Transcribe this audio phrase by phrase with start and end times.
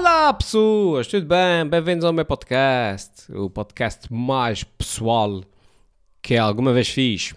[0.00, 1.68] Olá pessoas, tudo bem?
[1.68, 5.44] Bem-vindos ao meu podcast, o podcast mais pessoal
[6.22, 7.34] que alguma vez fiz.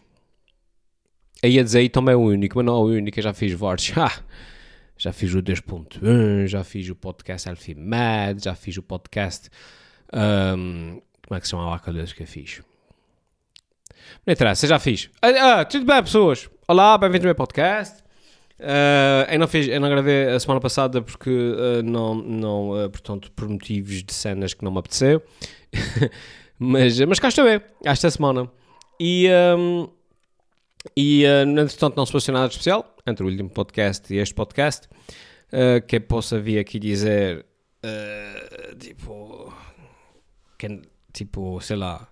[1.44, 3.52] Aí a dizer também é o único, mas não é o único, eu já fiz
[3.52, 3.92] vários.
[4.98, 9.50] já fiz o 2.1, já fiz o podcast Elfie Mad, já fiz o podcast.
[10.14, 12.62] Um, como é que se chamava aqueles que eu fiz?
[14.26, 15.10] Não interessa, já fiz.
[15.22, 16.50] Ah, ah, tudo bem, pessoas?
[16.66, 18.03] Olá, bem-vindos ao meu podcast.
[18.64, 22.90] Uh, eu, não fiz, eu não gravei a semana passada porque uh, não, não uh,
[22.90, 25.22] portanto, por motivos de cenas que não me apeteceu.
[26.58, 28.50] mas, mas cá estou eu, esta semana.
[28.98, 29.90] E, um,
[30.96, 34.88] e uh, entretanto, não se passou nada especial entre o último podcast e este podcast.
[35.88, 37.46] que eu possa vir aqui dizer,
[38.80, 39.54] tipo,
[40.58, 42.08] que, tipo, sei lá,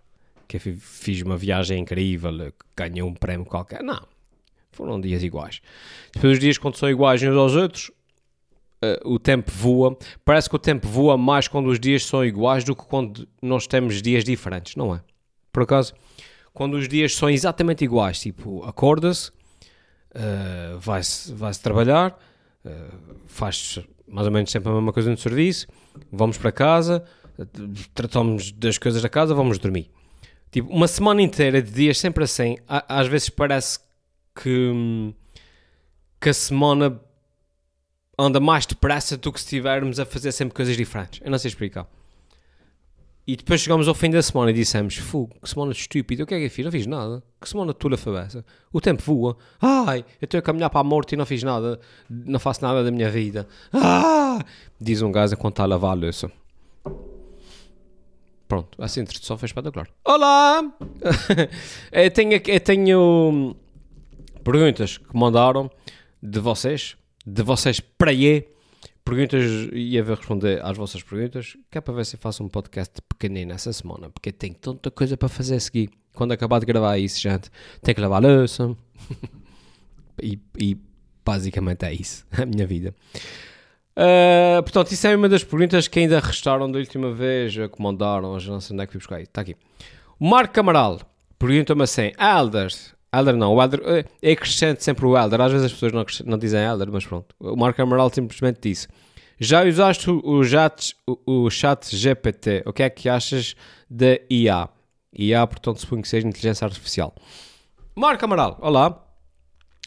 [0.49, 3.81] que fiz uma viagem incrível, ganhei um prémio qualquer.
[3.81, 4.05] Não,
[4.71, 5.61] foram dias iguais.
[6.13, 7.91] Depois os dias quando são iguais uns aos outros,
[8.83, 9.97] uh, o tempo voa.
[10.25, 13.67] Parece que o tempo voa mais quando os dias são iguais do que quando nós
[13.67, 15.01] temos dias diferentes, não é?
[15.51, 15.93] Por acaso,
[16.53, 22.17] quando os dias são exatamente iguais, tipo, acorda-se, uh, vai-se vai trabalhar,
[22.65, 25.67] uh, faz mais ou menos sempre a mesma coisa no serviço,
[26.11, 27.03] vamos para casa,
[27.93, 29.89] tratamos das coisas da casa, vamos dormir.
[30.51, 33.85] Tipo, uma semana inteira de dias sempre assim, às vezes parece que,
[34.35, 37.01] que a semana
[38.17, 41.21] anda mais depressa do que se estivermos a fazer sempre coisas diferentes.
[41.23, 41.87] Eu não sei explicar.
[43.25, 46.33] E depois chegamos ao fim da semana e dissemos: Fogo, que semana estúpida, o que
[46.33, 46.65] é que eu fiz?
[46.65, 47.23] Não fiz nada.
[47.39, 48.13] Que semana tula foi
[48.73, 49.37] O tempo voa.
[49.61, 51.79] Ai, eu estou a caminhar para a morte e não fiz nada.
[52.09, 53.47] Não faço nada da minha vida.
[53.71, 54.39] Ah!
[54.79, 56.31] Diz um gajo enquanto está a lavar a louça.
[58.47, 59.87] Pronto, essa introdução foi espetacular.
[60.03, 60.61] Olá!
[61.93, 63.55] eu, tenho, eu tenho
[64.43, 65.69] perguntas que mandaram
[66.21, 68.47] de vocês, de vocês para aí,
[69.03, 69.43] perguntas
[69.73, 73.01] e a ver responder às vossas perguntas, que é para ver se faço um podcast
[73.09, 75.89] pequenino essa semana, porque tenho tanta coisa para fazer a seguir.
[76.13, 77.49] Quando acabar de gravar isso, gente,
[77.81, 78.75] tenho que lavar a louça.
[80.21, 80.77] e, e,
[81.25, 82.93] basicamente é isso, a minha vida.
[83.91, 88.39] Uh, portanto, isso é uma das perguntas que ainda restaram da última vez, que mandaram,
[88.39, 89.21] já não sei onde é que fui buscar.
[89.21, 89.55] Está aqui.
[90.19, 91.01] Marco Camaral
[91.37, 95.41] pergunta-me assim: Elders, Elder não, o Elder é, é crescente sempre o Elder.
[95.41, 97.35] Às vezes as pessoas não, não dizem Elder, mas pronto.
[97.39, 98.87] O Marco Amaral simplesmente disse:
[99.37, 102.63] Já usaste o, chat, o, o chat GPT?
[102.65, 103.55] O que é que achas
[103.89, 104.69] da IA?
[105.13, 107.13] IA, portanto, suponho que seja inteligência artificial.
[107.93, 109.05] Marco Amaral, olá.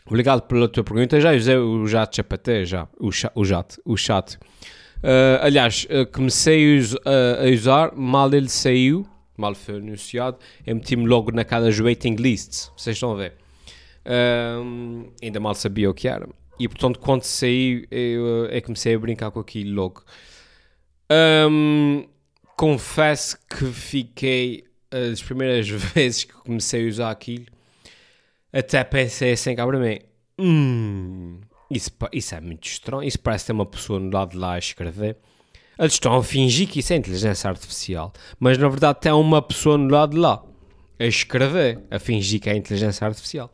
[0.06, 1.18] Obrigado pela tua pergunta.
[1.18, 2.86] Já usei o chat GPT, já.
[3.00, 3.80] O, o chat.
[3.86, 4.36] O chat.
[5.02, 9.06] Uh, aliás, uh, comecei a usar, mal ele saiu
[9.40, 13.34] mal foi anunciado, eu meti-me logo naquelas waiting lists, vocês estão a ver.
[14.06, 16.28] Um, ainda mal sabia o que era.
[16.58, 20.04] E portanto, quando saí, eu, eu comecei a brincar com aquilo logo.
[21.10, 22.06] Um,
[22.56, 27.46] confesso que fiquei, as primeiras vezes que comecei a usar aquilo,
[28.52, 29.98] até pensei assim cá para mim:
[30.38, 31.40] hum,
[31.70, 33.02] isso, isso é muito estranho.
[33.02, 35.16] Isso parece ter uma pessoa no lado de lá a escrever.
[35.78, 39.76] Eles estão a fingir que isso é inteligência artificial, mas na verdade tem uma pessoa
[39.76, 40.42] no lado de lá
[40.98, 43.52] a escrever, a fingir que é inteligência artificial.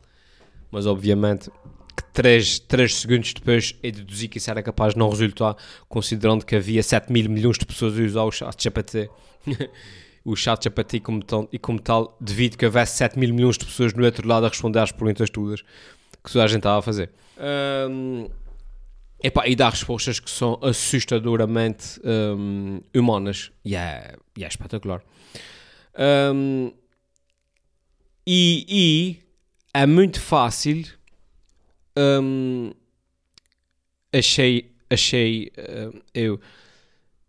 [0.71, 1.49] Mas obviamente
[1.95, 5.55] que 3, 3 segundos depois eu deduzi que isso era capaz de não resultar,
[5.89, 9.09] considerando que havia 7 mil milhões de pessoas a usar o chat
[10.23, 10.69] o chat
[11.01, 14.27] como tal, e como tal, devido que houvesse 7 mil milhões de pessoas no outro
[14.27, 15.63] lado a responder às perguntas todas
[16.23, 17.09] que toda a gente estava a fazer.
[17.89, 18.29] Um,
[19.23, 23.51] Epá, e dá respostas que são assustadoramente um, humanas.
[23.63, 25.03] E é, e é espetacular.
[26.33, 26.71] Um,
[28.25, 29.19] e, e,
[29.73, 30.85] é muito fácil.
[31.95, 32.71] Um,
[34.11, 36.39] achei, achei uh, eu.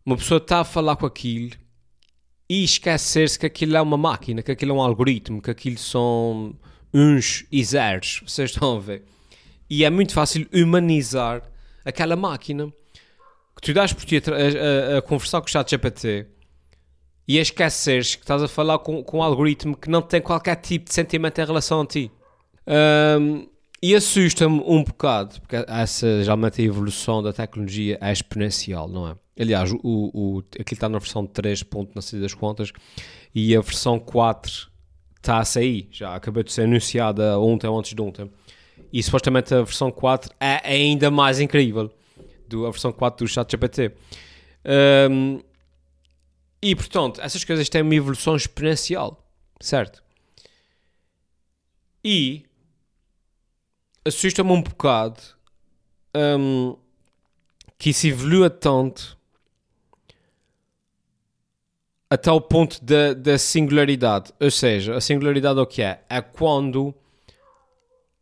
[0.05, 1.53] Uma pessoa está a falar com aquilo
[2.49, 6.55] e esquecer-se que aquilo é uma máquina, que aquilo é um algoritmo, que aquilo são
[6.93, 8.23] uns e zeros.
[8.27, 9.05] Vocês estão a ver?
[9.69, 11.52] E é muito fácil humanizar
[11.85, 12.73] aquela máquina
[13.57, 16.27] que tu dás por ti a, a, a conversar com o chat GPT
[17.27, 20.57] e a esqueceres que estás a falar com, com um algoritmo que não tem qualquer
[20.57, 22.11] tipo de sentimento em relação a ti.
[22.67, 23.47] Um,
[23.83, 29.17] e assusta-me um bocado, porque essa geralmente a evolução da tecnologia é exponencial, não é?
[29.41, 31.65] Aliás, o, o, aquilo está na versão 3.
[31.95, 32.73] não sei das contas,
[33.35, 34.71] e a versão 4
[35.17, 38.31] está a sair, já acabou de ser anunciada ontem ou antes de ontem.
[38.93, 41.91] E supostamente a versão 4 é ainda mais incrível
[42.47, 43.93] do a versão 4 do ChatGPT.
[45.11, 45.41] Um,
[46.61, 49.27] e portanto, essas coisas têm uma evolução exponencial,
[49.61, 50.03] certo?
[52.05, 52.45] E
[54.05, 55.21] assusta-me um bocado
[56.15, 56.77] um,
[57.79, 59.19] que isso evolua tanto
[62.09, 64.33] até o ponto da, da singularidade.
[64.39, 66.05] Ou seja, a singularidade é o que é?
[66.09, 66.95] É quando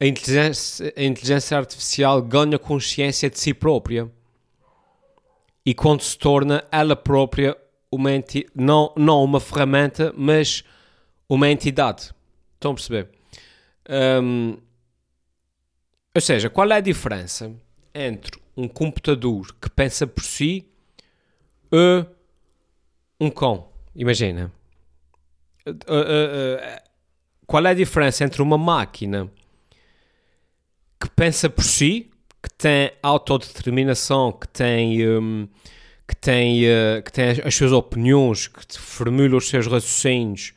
[0.00, 4.11] a inteligência, a inteligência artificial ganha consciência de si própria
[5.64, 7.55] e quando se torna ela própria
[7.93, 10.64] uma enti não, não uma ferramenta, mas
[11.29, 12.14] uma entidade.
[12.55, 13.11] Estão a perceber?
[14.23, 14.56] Um,
[16.14, 17.52] ou seja, qual é a diferença
[17.94, 20.67] entre um computador que pensa por si
[21.70, 22.05] e
[23.20, 23.69] um cão?
[23.94, 24.50] Imagina.
[25.67, 26.91] Uh, uh, uh,
[27.47, 29.31] qual é a diferença entre uma máquina
[31.00, 32.11] que pensa por si,
[32.43, 35.49] que tem autodeterminação, que tem, um,
[36.06, 40.52] que tem, uh, que tem as suas opiniões, que formula os seus raciocínios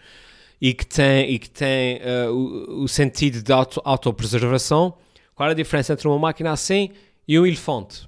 [0.62, 4.98] e que tem, e que tem uh, o, o, sentido de auto, autopreservação,
[5.34, 6.92] qual é a diferença entre uma máquina assim
[7.28, 8.08] e um elefante?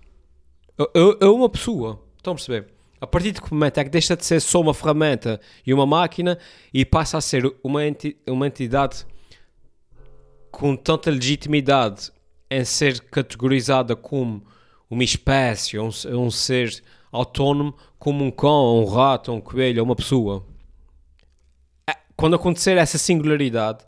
[1.21, 2.01] É uma pessoa.
[2.17, 2.67] Estão a perceber?
[2.99, 6.37] A partir que momento é que deixa de ser só uma ferramenta e uma máquina
[6.73, 9.05] e passa a ser uma, enti uma entidade
[10.51, 12.11] com tanta legitimidade
[12.49, 14.45] em ser categorizada como
[14.89, 20.45] uma espécie, um, um ser autónomo, como um cão, um rato, um coelho, uma pessoa.
[21.89, 23.85] É, quando acontecer essa singularidade,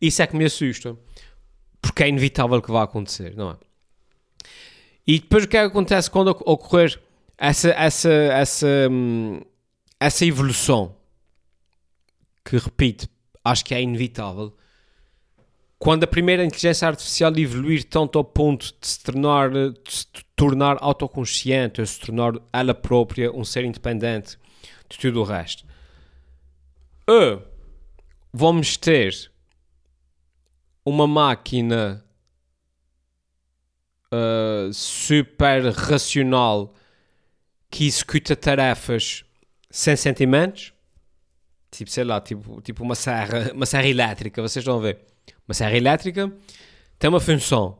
[0.00, 0.96] isso é que me assusta.
[1.80, 3.56] Porque é inevitável que vá acontecer, não é?
[5.06, 7.00] E depois o que é que acontece quando ocorrer
[7.38, 9.40] essa, essa, essa, hum,
[10.00, 10.96] essa evolução?
[12.44, 13.08] Que, repito,
[13.44, 14.52] acho que é inevitável
[15.78, 20.78] quando a primeira inteligência artificial evoluir tanto ao ponto de se tornar, de se tornar
[20.80, 24.38] autoconsciente, de se tornar ela própria um ser independente
[24.88, 25.64] de tudo o resto.
[27.06, 27.42] Ou
[28.32, 29.30] vamos ter
[30.84, 32.04] uma máquina
[34.06, 36.74] uh, super racional
[37.70, 39.24] que executa tarefas
[39.70, 40.72] sem sentimentos,
[41.70, 45.15] tipo, sei lá, tipo, tipo uma serra, uma serra elétrica, vocês a ver
[45.48, 46.32] uma serra elétrica
[46.98, 47.78] tem uma função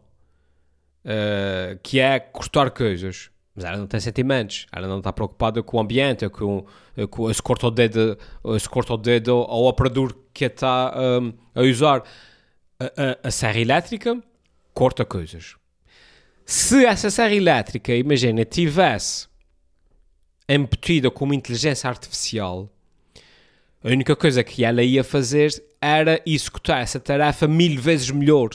[1.04, 3.30] uh, que é cortar coisas.
[3.54, 6.66] Mas ela não tem sentimentos, ela não está preocupada com o ambiente, com,
[7.10, 8.18] com se corta o dedo,
[8.60, 12.02] se corta o dedo ao operador que está um, a usar.
[12.78, 14.22] A, a, a serra elétrica
[14.74, 15.56] corta coisas.
[16.44, 19.26] Se essa serra elétrica, imagina, tivesse
[20.46, 22.70] embutida com uma inteligência artificial,
[23.86, 28.50] a única coisa que ela ia fazer era executar essa tarefa mil vezes melhor,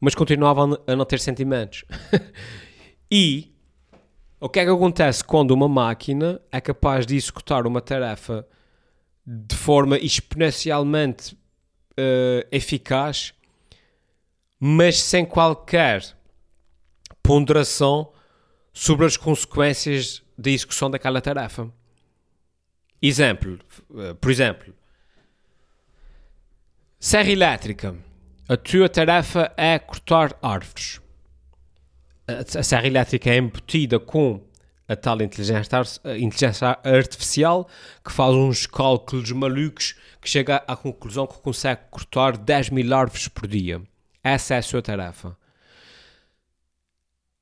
[0.00, 1.84] mas continuava a não ter sentimentos.
[3.10, 3.52] e
[4.38, 8.46] o que é que acontece quando uma máquina é capaz de executar uma tarefa
[9.26, 13.34] de forma exponencialmente uh, eficaz,
[14.60, 16.04] mas sem qualquer
[17.20, 18.12] ponderação
[18.72, 21.79] sobre as consequências da execução daquela tarefa?
[23.02, 23.58] Exemplo,
[23.90, 24.74] uh, por exemplo,
[27.02, 27.96] Serra elétrica.
[28.46, 31.00] A tua tarefa é cortar árvores.
[32.28, 34.44] A serra elétrica é embutida com
[34.86, 35.80] a tal inteligência,
[36.18, 37.66] inteligência artificial
[38.04, 43.28] que faz uns cálculos malucos que chega à conclusão que consegue cortar 10 mil árvores
[43.28, 43.80] por dia.
[44.22, 45.34] Essa é a sua tarefa.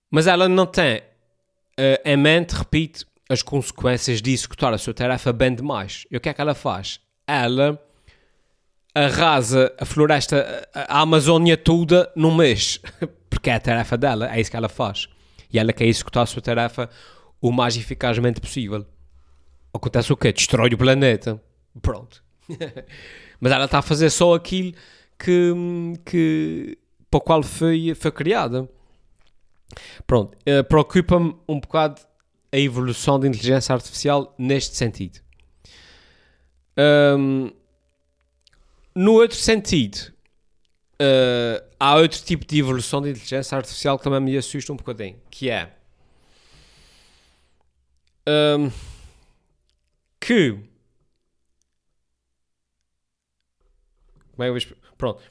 [0.08, 5.32] Mas ela não tem uh, em mente, repito, as consequências de executar a sua tarefa
[5.32, 6.06] bem demais.
[6.11, 7.01] E o que é que ela faz?
[7.27, 7.79] Ela
[8.94, 12.81] arrasa a floresta, a Amazónia toda num mês.
[13.29, 15.08] Porque é a tarefa dela, é isso que ela faz.
[15.53, 16.89] E ela quer executar a sua tarefa
[17.41, 18.85] o mais eficazmente possível.
[19.73, 20.32] Acontece o quê?
[20.32, 21.41] Destrói o planeta.
[21.81, 22.25] Pronto.
[23.41, 24.73] Mas ela está a fazer só aquilo
[25.19, 25.53] que,
[26.05, 26.79] que,
[27.11, 28.69] para o qual foi, foi criada.
[30.06, 30.37] Pronto.
[30.39, 32.01] Uh, Preocupa-me um bocado
[32.52, 35.20] a evolução da inteligência artificial neste sentido.
[36.76, 37.50] Um,
[38.94, 40.12] no outro sentido,
[41.00, 45.20] uh, há outro tipo de evolução de inteligência artificial que também me assusta um bocadinho,
[45.31, 45.72] que é
[48.28, 48.70] um,
[50.20, 50.58] que
[54.38, 55.22] como é que eu Pronto.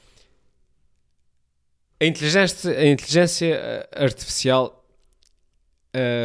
[2.00, 4.77] A inteligência, a inteligência eh, artificial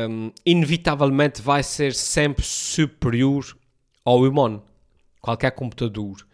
[0.10, 3.58] um, inevitavelmente vai ser sempre superior
[4.06, 4.64] ao humano.
[5.22, 6.26] Qualquer computador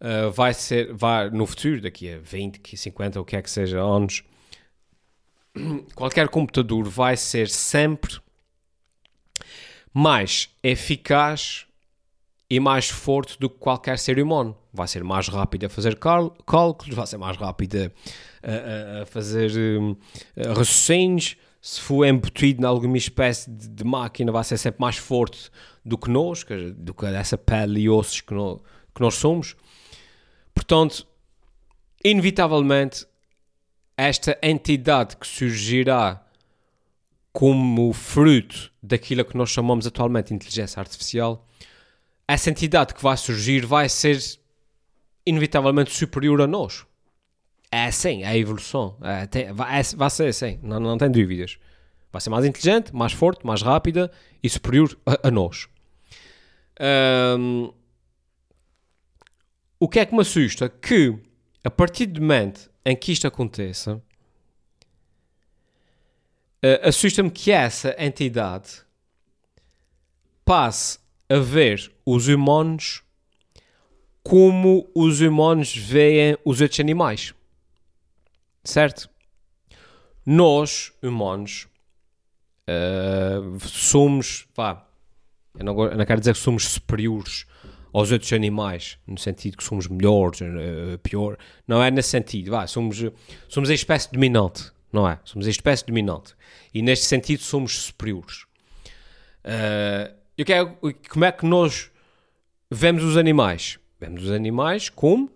[0.00, 3.50] uh, vai ser, vai, no futuro, daqui a 20, 50 ou o que é que
[3.50, 4.22] seja anos,
[5.94, 8.18] qualquer computador vai ser sempre
[9.92, 11.66] mais eficaz
[12.50, 14.56] e mais forte do que qualquer ser humano.
[14.72, 17.92] Vai ser mais rápido a fazer cálculos, vai ser mais rápido
[18.42, 19.96] a, a, a fazer um,
[20.36, 25.50] raciocínios, se for embutido em alguma espécie de, de, máquina, vai ser sempre mais forte
[25.82, 26.44] do que nós,
[26.76, 28.62] do que essa pele e ossos que, no,
[28.94, 29.56] que nós somos.
[30.54, 31.06] Portanto,
[32.04, 33.06] inevitavelmente,
[33.96, 36.22] esta entidade que surgirá
[37.32, 41.48] como fruto daquilo que nós chamamos atualmente de inteligência artificial,
[42.28, 44.22] essa entidade que vai surgir vai ser
[45.24, 46.84] inevitavelmente superior a nós.
[47.74, 48.96] É assim, é a evolução.
[49.02, 51.58] É, tem, vai, é, vai, ser assim, não, não tem dúvidas.
[52.12, 55.66] Vai ser mais inteligente, mais forte, mais rápida e superior a, a nós.
[57.36, 57.72] Um,
[59.80, 60.68] o que é que me assusta?
[60.68, 61.18] Que
[61.64, 63.96] a partir do momento em que isto aconteça,
[66.64, 68.84] uh, assusta-me que essa entidade
[70.44, 73.02] passe a ver os humanos
[74.22, 77.34] como os humanos veem os outros animais.
[78.64, 79.10] Certo?
[80.24, 81.68] Nós, humanos,
[82.68, 84.46] uh, somos.
[84.56, 84.86] Vá,
[85.58, 87.46] eu não, eu não quero dizer que somos superiores
[87.92, 91.36] aos outros animais, no sentido que somos melhores, uh, pior.
[91.68, 92.50] Não é nesse sentido.
[92.50, 93.04] Vá, somos,
[93.48, 95.20] somos a espécie dominante, não é?
[95.24, 96.34] Somos a espécie dominante.
[96.72, 98.44] E neste sentido somos superiores.
[99.44, 100.76] Uh, eu quero,
[101.10, 101.90] como é que nós
[102.70, 103.78] vemos os animais?
[104.00, 105.30] Vemos os animais como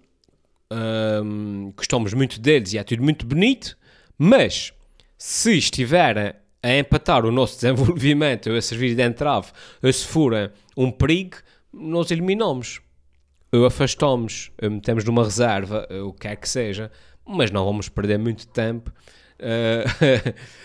[0.72, 3.76] um, gostamos muito deles e é tudo muito bonito,
[4.16, 4.72] mas
[5.16, 9.48] se estiverem a empatar o nosso desenvolvimento, a servir de entrave,
[9.82, 11.37] ou se forem um perigo,
[11.72, 12.80] nós eliminamos.
[13.50, 16.90] Ou afastamos, ou metemos numa reserva, ou o que quer que seja,
[17.26, 18.92] mas não vamos perder muito tempo.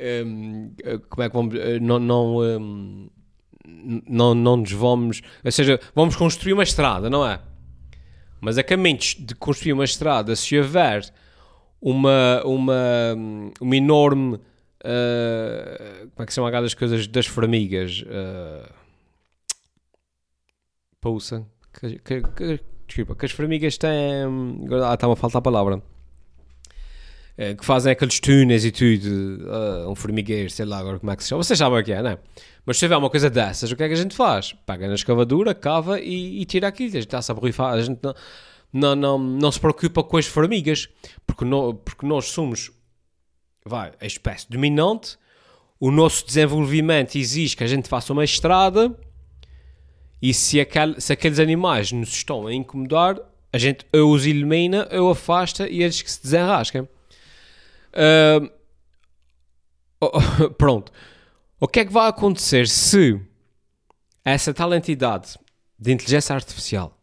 [0.00, 1.54] Uh, como é que vamos.
[1.82, 3.10] Não, não,
[4.08, 5.20] não, não nos vamos.
[5.44, 7.38] Ou seja, vamos construir uma estrada, não é?
[8.40, 11.12] Mas a caminho de construir uma estrada, se houver
[11.80, 12.74] uma, uma,
[13.60, 14.36] uma enorme.
[14.82, 18.02] Uh, como é que são aquelas coisas das formigas?
[18.02, 18.72] Uh,
[21.00, 21.46] pousa.
[21.72, 24.24] Que, que, desculpa, que as formigas têm.
[24.84, 25.82] Ah, está-me a faltar a palavra.
[27.40, 29.06] É, que fazem aqueles túneis e tudo.
[29.06, 31.42] Uh, um formigueiro, sei lá agora como é que se chama.
[31.42, 32.18] Vocês sabem o que é, não é?
[32.66, 34.52] Mas se tiver uma coisa dessas, o que é que a gente faz?
[34.66, 36.90] Pega na escavadura, cava e, e tira aquilo.
[36.90, 37.72] A gente está-se a borrifar.
[37.72, 38.14] A gente não,
[38.70, 40.90] não, não, não se preocupa com as formigas.
[41.26, 42.70] Porque, no, porque nós somos
[43.64, 45.16] vai, a espécie dominante.
[45.80, 48.94] O nosso desenvolvimento exige que a gente faça uma estrada
[50.20, 53.16] e se, aquel, se aqueles animais nos estão a incomodar,
[53.50, 56.86] a gente ou os elimina ou afasta e eles que se desenrascam.
[57.92, 58.50] Uh,
[60.56, 60.92] pronto.
[61.58, 63.20] O que é que vai acontecer se
[64.24, 65.38] essa tal entidade
[65.78, 66.98] de inteligência artificial,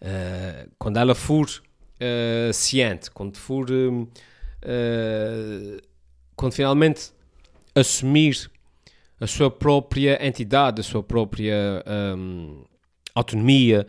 [0.00, 3.66] uh, quando ela for uh, ciente, quando for.
[6.36, 7.12] quando finalmente
[7.74, 8.50] assumir
[9.20, 11.82] a sua própria entidade, a sua própria
[12.16, 12.64] um,
[13.14, 13.86] autonomia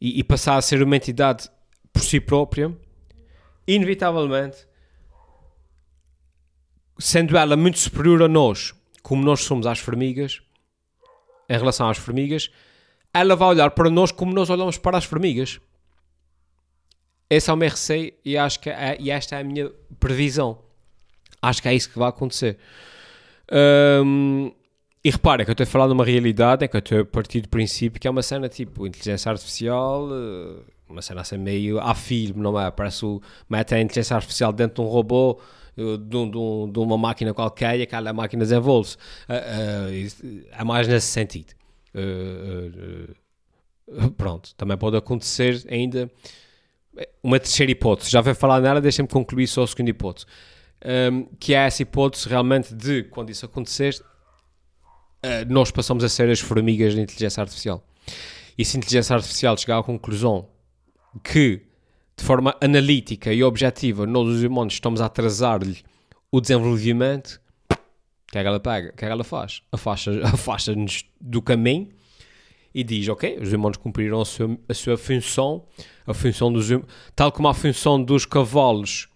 [0.00, 1.48] e, e, passar a ser uma entidade
[1.92, 2.76] por si própria,
[3.66, 4.66] inevitavelmente,
[6.98, 10.40] sendo ela muito superior a nós, como nós somos às formigas,
[11.48, 12.50] em relação às formigas,
[13.12, 15.60] ela vai olhar para nós como nós olhamos para as formigas.
[17.28, 20.58] Esse é o meu receio e, acho que é, e esta é a minha previsão.
[21.40, 22.58] Acho que é isso que vai acontecer.
[24.04, 24.52] Um,
[25.04, 27.04] e repara que eu estou a falar de uma realidade em que eu estou a
[27.04, 31.78] partir do princípio que é uma cena tipo inteligência artificial, eh, uma cena assim meio
[31.80, 32.70] a filme, não é?
[32.70, 35.40] Parece o mete a inteligência artificial dentro de um robô,
[35.76, 38.96] eh, de, de, de uma máquina qualquer e aquela máquina desenvolve-se.
[39.28, 41.54] Uh, é mais nesse sentido.
[44.16, 46.10] pronto, também pode acontecer ainda
[47.22, 48.10] uma terceira hipótese.
[48.10, 50.26] Já vai falar nela, deixem-me concluir só a segunda hipótese.
[50.84, 53.98] Um, que é essa hipótese realmente de, quando isso acontecer,
[55.22, 57.82] eh, nós passamos a ser as formigas da inteligência artificial.
[58.56, 60.48] E se a inteligência artificial chegar à conclusão
[61.18, 61.62] que,
[62.16, 65.82] de forma analítica e objetiva, nós os humanos estamos a atrasar-lhe
[66.30, 68.88] o desenvolvimento, o que é que ela pega?
[68.88, 69.62] O que é que ela faz?
[69.72, 70.74] Afasta-nos afasta
[71.20, 71.88] do caminho
[72.74, 75.64] e diz, ok, os humanos cumpriram a sua, a sua função,
[76.06, 76.68] a função dos
[77.14, 79.08] tal como a função dos cavalos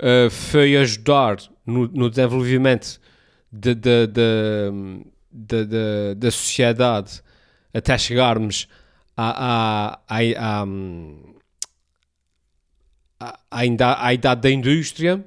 [0.00, 2.98] uh, foi ajudar no, no desenvolvimento
[3.52, 4.22] de, de, de,
[5.30, 7.22] da, da, da sociedade
[7.74, 8.66] até chegarmos
[9.16, 10.66] à, à, à,
[13.50, 15.24] à, à idade da indústria,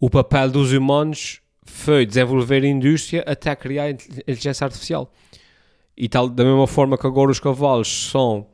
[0.00, 5.12] o papel dos humanos foi desenvolver a indústria até criar a inteligência artificial.
[5.96, 8.46] E tal, da mesma forma que agora os cavalos são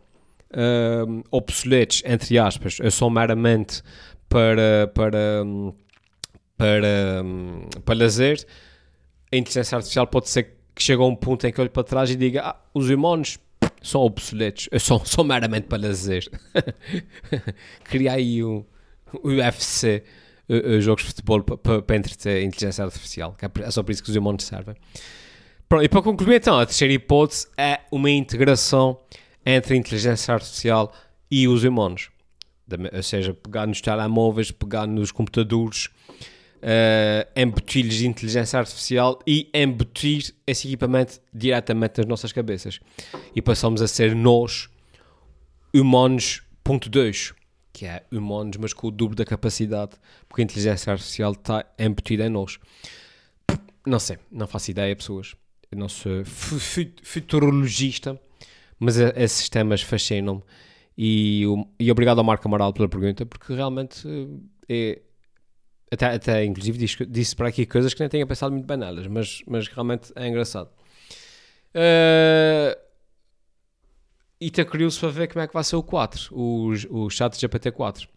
[0.50, 3.82] uh, obsoletos, entre aspas, são meramente
[4.28, 5.44] para, para,
[6.56, 8.46] para, hum, para lazer,
[9.32, 12.10] a inteligência artificial pode ser que chegue a um ponto em que olhe para trás
[12.10, 13.38] e diga ah, os humanos
[13.82, 16.28] são obsoletos, são, são meramente para lazer.
[17.84, 18.64] Criar aí o
[19.24, 20.02] UFC,
[20.48, 24.02] uh, uh, jogos de futebol para, entreter a inteligência artificial, é, é só por isso
[24.02, 24.74] que os humanos servem.
[25.68, 28.98] Pronto, e para concluir então, a terceira hipótese é uma integração
[29.46, 30.92] entre a inteligência artificial
[31.30, 32.10] e os humanos.
[32.92, 35.88] Ou seja, pegar nos telemóveis, pegar nos computadores,
[36.60, 42.80] uh, embutir-lhes de inteligência artificial e embutir esse equipamento diretamente nas nossas cabeças.
[43.34, 44.68] E passamos a ser nós,
[45.74, 47.34] humanos, ponto 2,
[47.72, 49.92] que é humanos, mas com o dobro da capacidade,
[50.28, 52.58] porque a inteligência artificial está embutida em nós.
[53.86, 55.34] Não sei, não faço ideia, pessoas.
[55.70, 56.24] Eu não sou
[57.02, 58.20] futurologista,
[58.78, 60.42] mas esses temas fascinam-me.
[60.98, 61.44] E,
[61.78, 64.06] e, obrigado ao Marco Amaral pela pergunta, porque realmente
[64.68, 65.00] é,
[65.90, 69.06] até, até inclusive disse, disse para aqui coisas que nem tenha pensado muito bem nelas,
[69.06, 70.70] mas, mas realmente é engraçado.
[71.74, 72.78] Uh,
[74.40, 77.34] e está curioso para ver como é que vai ser o 4, o, o chat
[77.34, 78.08] GPT-4.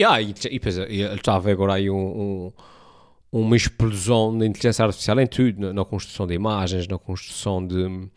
[0.00, 2.52] Yeah, e, e, depois, ele está a agora aí um, um,
[3.32, 8.08] uma explosão da inteligência artificial em tudo, na, na construção de imagens, na construção de,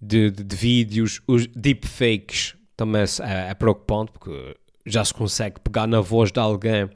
[0.00, 5.86] de, de, de vídeos, os deepfakes também é, é preocupante, porque já se consegue pegar
[5.86, 6.88] na voz de alguém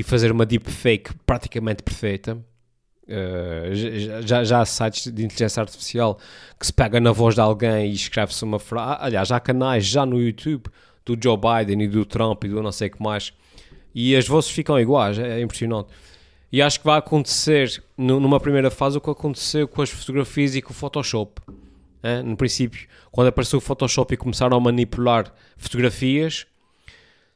[0.00, 2.42] e fazer uma deepfake praticamente perfeita.
[3.06, 6.18] Uh, já, já há sites de inteligência artificial
[6.58, 8.96] que se pega na voz de alguém e escreve-se uma frase.
[9.02, 10.70] Aliás, já há canais já no YouTube
[11.04, 13.30] do Joe Biden e do Trump e do não sei o que mais.
[13.94, 15.90] E as vozes ficam iguais, é, é impressionante.
[16.50, 20.62] E acho que vai acontecer numa primeira fase o que aconteceu com as fotografias e
[20.62, 21.42] com o Photoshop.
[22.02, 22.22] É?
[22.22, 26.46] No princípio, quando apareceu o Photoshop e começaram a manipular fotografias,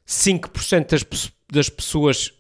[0.09, 2.33] 5% das, das pessoas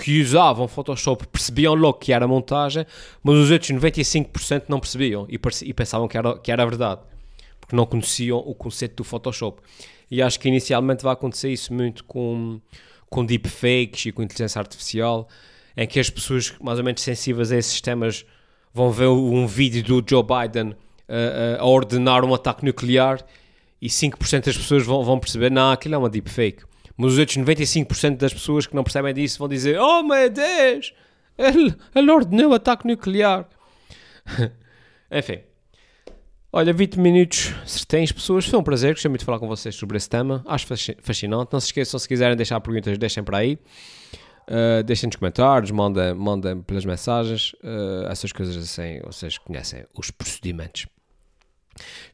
[0.00, 2.86] que usavam Photoshop percebiam logo que era montagem,
[3.22, 7.00] mas os outros 95% não percebiam e, e pensavam que era, que era verdade,
[7.60, 9.60] porque não conheciam o conceito do Photoshop.
[10.10, 12.60] E acho que inicialmente vai acontecer isso muito com,
[13.08, 15.28] com deepfakes e com inteligência artificial,
[15.76, 18.24] em que as pessoas mais ou menos sensíveis a esses temas
[18.72, 23.24] vão ver um vídeo do Joe Biden uh, uh, a ordenar um ataque nuclear
[23.80, 26.69] e 5% das pessoas vão, vão perceber, não, aquilo é uma deepfake.
[27.00, 30.92] Mas os outros 95% das pessoas que não percebem disso vão dizer: Oh meu Deus,
[31.38, 33.48] ele, ele ordenou ataque nuclear.
[35.10, 35.38] Enfim.
[36.52, 38.44] Olha, 20 minutos certens, pessoas.
[38.44, 40.44] Foi um prazer, gostei muito de falar com vocês sobre esse tema.
[40.46, 40.66] Acho
[41.00, 41.50] fascinante.
[41.50, 43.58] Não se esqueçam, se quiserem deixar perguntas, deixem para aí.
[44.46, 47.54] Uh, deixem nos comentários, mandem, mandem pelas mensagens.
[47.62, 50.86] Uh, essas coisas assim, vocês conhecem os procedimentos.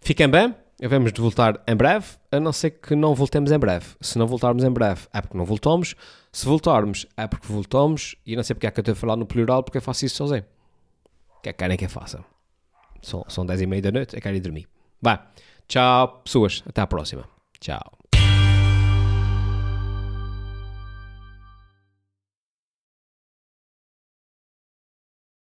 [0.00, 0.54] Fiquem bem.
[0.82, 3.86] Vamos de voltar em breve, a não ser que não voltemos em breve.
[4.00, 5.94] Se não voltarmos em breve, é porque não voltamos.
[6.30, 8.14] Se voltarmos, é porque voltamos.
[8.26, 10.04] E não sei porque é que eu estou a falar no plural, porque eu faço
[10.04, 10.44] isso sozinho.
[11.38, 12.22] O que é que querem que eu faça?
[13.00, 14.68] São, são 10 e meia da noite, eu quero ir dormir.
[15.00, 15.26] Vá.
[15.66, 16.62] Tchau, pessoas.
[16.68, 17.24] Até à próxima.
[17.58, 18.05] Tchau.